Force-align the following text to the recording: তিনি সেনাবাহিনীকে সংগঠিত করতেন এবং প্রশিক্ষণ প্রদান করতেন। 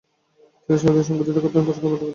তিনি 0.65 0.77
সেনাবাহিনীকে 0.79 1.09
সংগঠিত 1.09 1.37
করতেন 1.43 1.57
এবং 1.59 1.65
প্রশিক্ষণ 1.67 1.89
প্রদান 1.91 1.99
করতেন। 2.01 2.09